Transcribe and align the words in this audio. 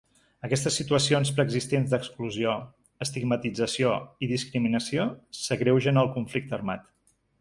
Aquestes 0.47 0.77
situacions 0.79 1.31
preexistents 1.39 1.91
d’exclusió, 1.91 2.55
estigmatització 3.07 3.91
i 4.25 4.31
discriminació, 4.33 5.07
s’agreugen 5.43 6.03
al 6.05 6.11
conflicte 6.17 6.59
armat. 6.61 6.91